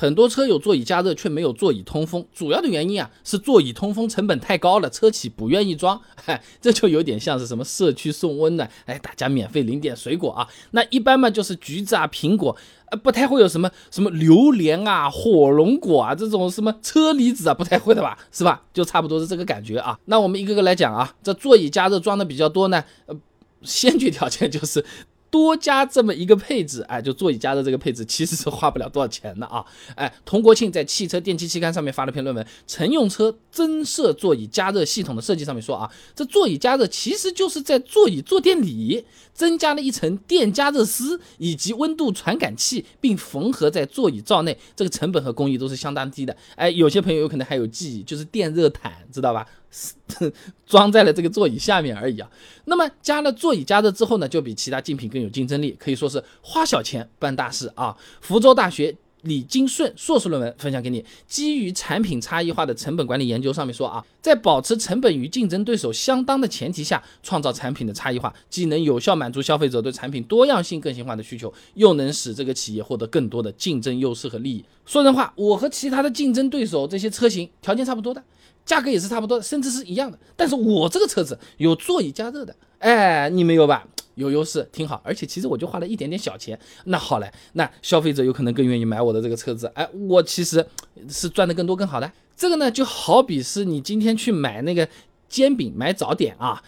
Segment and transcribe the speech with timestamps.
[0.00, 6.00] 很多车有座椅加热却没有座椅通风，主要的原因啊是座椅通风成本太高了，车企不愿意装。
[6.24, 10.46] 嗨， 这就有点像是什么社区送温暖，哎，大家免费领点水果啊。
[10.70, 12.56] 那一般嘛就是橘子啊、苹果，
[12.92, 18.16] 呃，不太会有什么什么榴莲啊、火龙果啊这种什么车厘子啊，不太会的吧？
[18.30, 18.62] 是吧？
[18.72, 19.98] 就差不多是这个感觉啊。
[20.04, 23.16] 那我们一个个来讲啊，这座椅加热装的比较多呢，呃，
[23.62, 24.84] 先决条件就是。
[25.30, 29.64] 多加这么一个配置，哎，就座椅加热这个配置，其实是花不了多少钱的啊！
[29.94, 46.36] 哎，童国庆在《汽车电器期刊》上面发了篇论文，《乘用车增设座椅加热系统的设计》上面说啊，这座椅加热其实就是在座椅坐垫里增加了一层电加热丝以及温度传感器，并缝合在座椅罩内，这个成本和工艺都是相当低的。
[46.56, 49.46] 哎，有些朋友有可能还有记忆，就是电热毯，知道吧？
[50.66, 52.30] 装在了这个座椅下面而已啊。
[52.64, 57.96] 那么加了座椅加热之后呢，就比其他竞品更有竞争力，可以说是花小钱办大事啊。
[58.20, 74.64] 福州大学李金顺硕士论文分享给你，基于产品差异化的成本管理研究上面说啊，在保持成本与竞争对手相当的前提下，创造产品的差异化，既能有效满足消费者对产品多样性、个性化的需求，又能使这个企业获得更多的竞争优势和利益。
[74.86, 78.22] 说人话，我和其他的竞争对手这些车型条件差不多的。
[78.68, 80.18] 价格也是差不多，甚至是一样的。
[80.36, 83.88] 但是我这个车子有座椅加热的，哎，你没有吧？
[84.16, 85.00] 有优势，挺好。
[85.02, 89.72] 而且其实我就花了一点点小钱，那好嘞，那消费者有可能更愿意买我的这个车子。
[89.74, 90.66] 哎，我其实
[91.08, 92.12] 是赚的更多更好的。
[92.36, 94.86] 这个呢，就好比是你今天去买那个
[95.30, 96.62] 煎饼，买早点啊，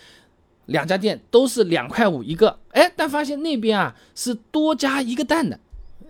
[0.66, 5.60] 两家店都是两块五一个，哎，但发现那边啊是多加一个蛋的。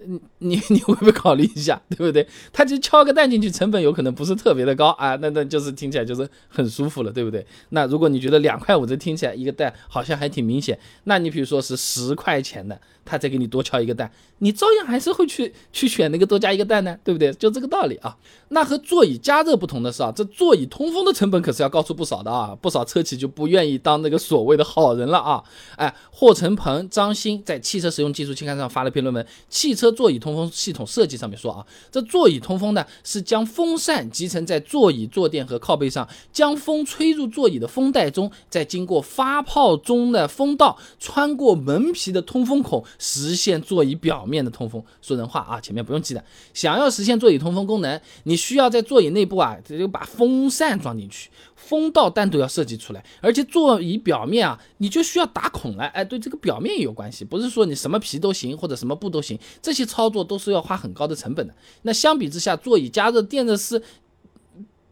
[0.06, 2.26] 你你你会不会考虑一下，对不对？
[2.52, 7.46] 他就敲个蛋进去，成本有可能不是特别的高啊，那那就是听起来就是很舒服了，对不对？
[7.70, 12.80] 那如果你觉得两块五这听起来一个蛋好像还挺明显，那你比如说是十块钱的。
[13.02, 17.32] 他再给你多敲一个蛋，你照样还是会去去选那个多加一个蛋呢，对不对？
[17.32, 18.16] 就这个道理啊。
[18.50, 25.42] 那和座椅加热不同的是啊，这座椅通风的成本可是要高出不少的啊，不少车企就不愿意当那个所谓的好人了啊。
[25.74, 42.84] 哎，霍成鹏、张鑫在《汽车实用技术期刊》上发了篇论文，《汽车座椅通风系统设计》上面说啊，这座椅通风呢是将风扇集成在座椅坐垫和靠背上，将风吹入座椅的风袋中，再经过发泡中的风道，穿过门皮的通风孔。
[42.98, 44.82] 实现座椅表面的通风。
[45.02, 46.24] 说人话啊，前面不用记的。
[46.54, 51.30] 想要实现座椅通风功能，你需要在座椅内部啊，就把风扇装进去，
[51.68, 55.84] 风道单独要设计出来，而且座椅表面啊，你就需要打孔了。
[55.84, 61.54] 哎，对这个表面也有关系，不是说你什么皮都行或者什么布都行，这些操作都是要花很高的成本的。
[61.82, 63.82] 那相比之下，座椅加热电热丝。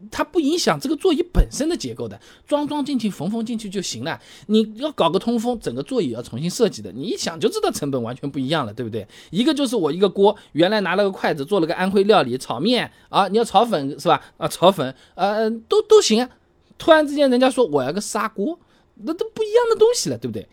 [0.09, 4.17] 它不影响这个座椅本身的结构的，装装进去、缝缝进去就行了。
[4.47, 9.05] 你要搞个通风，整个座椅要重新设计的，你一想就知道成本完全不一样了，对不对？
[9.29, 14.21] 一个就是我一个锅，原来拿了个筷子做了个安徽料理炒面啊，你要炒粉是吧？
[14.37, 16.29] 啊，炒粉，呃，都都行啊。
[16.79, 18.59] 突然之间人家说我要个砂锅，
[19.03, 20.47] 那都不一样的东西了，对不对？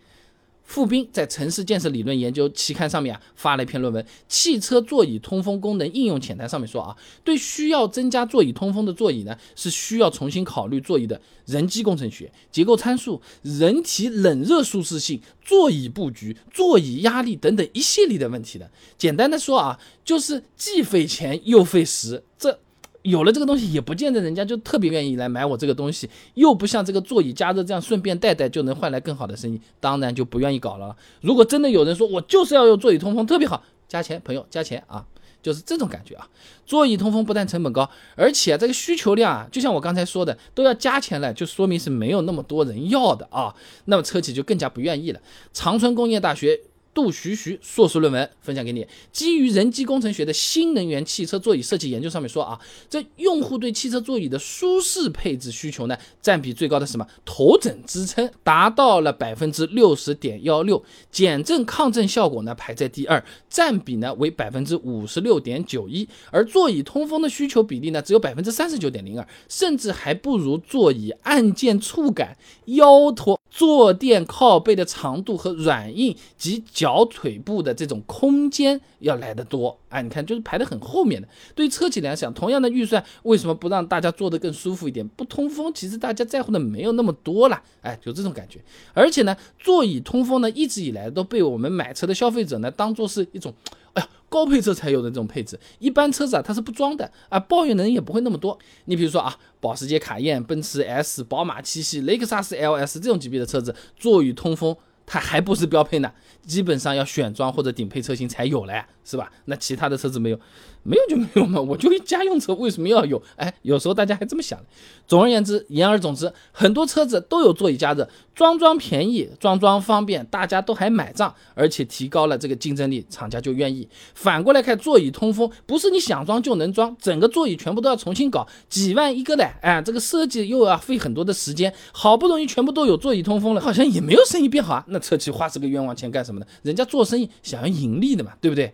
[0.64, 18.68] 傅斌在《城市建设理论研究》期刊上面啊发了一篇论文，《汽车座椅通风功能应用浅谈》上面说啊，对需要增加座椅通风的座椅呢，是需要重新考虑座椅的人机工程学、结构参数、人体冷热舒适性、座椅布局、座椅压力等等一系列的问题的。
[18.98, 22.24] 简单的说啊，就是既费钱又费时。
[22.36, 22.58] 这。
[23.06, 30.94] 有了这个东西，也不见得人家就特别愿意来买我这个东西，又不像这个座椅加热这样顺便带带就能换来更好的生意，当然就不愿意搞了。
[31.20, 35.06] 如果真的有人说我就是要用座椅通风，特别好，加钱，朋友加钱啊，
[35.42, 36.28] 就是这种感觉啊。
[36.66, 43.54] 座椅通风不但成本高，而且这个需求量啊，就像我刚才说的，都要加钱了，就说明是没有那么多人要的啊，
[43.86, 45.20] 那么车企就更加不愿意了。
[45.52, 46.60] 长春工业大学。
[46.96, 52.58] 杜徐徐硕士论文分享给你，基于人机工程学的新能源汽车座椅设计研究上面说啊，
[52.88, 57.06] 这用户对汽车座椅的舒适配置需求呢，占比最高的什么？
[57.26, 73.38] 头枕支撑达到了百分之六十点幺六，减震抗震效果呢排在第二，占比呢为百分之五十六点九一，而座椅通风的需求比例呢只有百分之三十九点零二，甚至还不如座椅按键触感、腰托。
[73.48, 81.26] 坐垫靠背的长度和软硬及脚小腿部的这种空间要来得多，啊，你看就是排得很后面的。
[81.52, 85.06] 对于车企来讲，同样的预算，为什么不让大家坐得更舒服一点？
[85.08, 88.60] 不通风，其实大家在乎的没有那么多了，哎，就这种感觉。
[88.94, 93.52] 而且呢，座椅通风呢，一直以来都被我们买车的消费者呢，当做是一种。
[93.94, 98.56] 哎呀，高配车才有的这种配置，一般车子啊它是不装的啊，抱怨的人也不会那么多。
[98.84, 106.10] 你比如说啊，保时捷卡宴、奔驰 S、宝马七系、雷克萨斯 LS 这种级别的车子，座椅通风它还不是标配呢，
[106.44, 109.30] 基本上要选装或者顶配车型才有嘞，是吧？
[109.44, 110.40] 那其他的车子没有，
[110.82, 113.22] 没有就没有嘛，我就一家用车为什么要有？
[113.36, 114.58] 哎，有时候大家还这么想。
[115.06, 123.88] 总而言之，言而总之，很多车子都有座椅加热，装装便宜，装装方便，大家都还买账，而且提高了这个竞争力，厂家就愿意。
[124.14, 134.84] 反过来看，座椅通风不是你想装就能装，整个座椅全部都要重新搞，几万一个的，哎，这个设计又要费很多的时间，好不容易全部都有座椅通风了，好像也没有生意变好啊。
[134.96, 136.46] 那车企花这个冤枉钱干什么呢？
[136.62, 138.72] 人家做生意想要盈利的嘛，对不对？